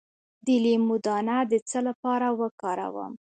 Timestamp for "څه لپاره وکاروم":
1.69-3.11